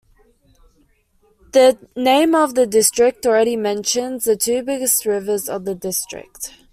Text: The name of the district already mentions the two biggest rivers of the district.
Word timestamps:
The 1.51 1.77
name 1.95 2.33
of 2.33 2.55
the 2.55 2.65
district 2.65 3.27
already 3.27 3.55
mentions 3.55 4.23
the 4.23 4.35
two 4.35 4.63
biggest 4.63 5.05
rivers 5.05 5.47
of 5.47 5.65
the 5.65 5.75
district. 5.75 6.53